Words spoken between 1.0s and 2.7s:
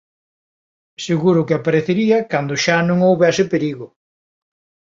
Seguro que aparecería cando